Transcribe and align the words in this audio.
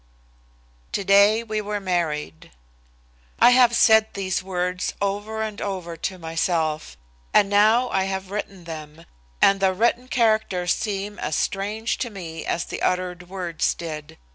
Today 0.91 1.43
we 1.43 1.61
were 1.61 1.79
married. 1.79 2.49
I 3.37 3.51
have 3.51 3.75
said 3.75 4.15
these 4.15 4.41
words 4.41 4.95
over 4.99 5.43
and 5.43 5.61
over 5.61 5.95
to 5.95 6.17
myself, 6.17 6.97
and 7.35 7.47
now 7.47 7.87
I 7.91 8.05
have 8.05 8.31
written 8.31 8.63
them, 8.63 9.05
and 9.43 9.59
the 9.59 9.75
written 9.75 10.07
characters 10.07 10.73
seem 10.73 11.19
as 11.19 11.35
strange 11.35 11.99
to 11.99 12.09
me 12.09 12.43
as 12.47 12.65
the 12.65 12.81
uttered 12.81 13.29
words 13.29 13.75
did. 13.75 14.17